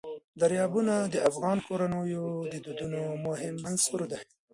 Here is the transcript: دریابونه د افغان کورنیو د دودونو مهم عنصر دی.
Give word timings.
دریابونه 0.41 0.93
د 1.13 1.15
افغان 1.29 1.57
کورنیو 1.67 2.25
د 2.51 2.53
دودونو 2.65 3.01
مهم 3.25 3.55
عنصر 3.69 3.99
دی. 4.11 4.19